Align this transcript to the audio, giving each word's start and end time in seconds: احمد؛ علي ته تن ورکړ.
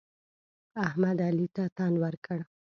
احمد؛ 0.85 1.17
علي 1.27 1.47
ته 1.55 1.63
تن 1.77 1.93
ورکړ. 2.03 2.39